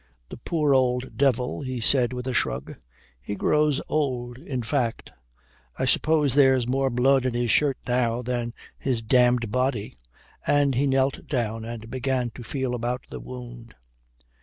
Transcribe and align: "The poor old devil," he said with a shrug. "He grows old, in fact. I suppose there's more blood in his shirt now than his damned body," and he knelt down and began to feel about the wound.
"The 0.29 0.37
poor 0.37 0.73
old 0.73 1.15
devil," 1.15 1.61
he 1.61 1.79
said 1.79 2.11
with 2.11 2.25
a 2.27 2.33
shrug. 2.33 2.73
"He 3.21 3.35
grows 3.35 3.79
old, 3.87 4.39
in 4.39 4.63
fact. 4.63 5.11
I 5.77 5.85
suppose 5.85 6.33
there's 6.33 6.67
more 6.67 6.89
blood 6.89 7.23
in 7.23 7.35
his 7.35 7.51
shirt 7.51 7.77
now 7.87 8.23
than 8.23 8.55
his 8.79 9.03
damned 9.03 9.51
body," 9.51 9.99
and 10.47 10.73
he 10.73 10.87
knelt 10.87 11.27
down 11.27 11.63
and 11.65 11.87
began 11.91 12.31
to 12.31 12.41
feel 12.43 12.73
about 12.73 13.03
the 13.11 13.19
wound. 13.19 13.75